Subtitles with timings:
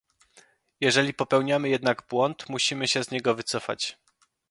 [0.79, 3.97] Jeżeli popełniamy jednak błąd, musimy się z niego wycofać